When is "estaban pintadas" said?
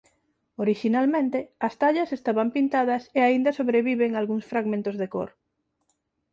2.17-3.03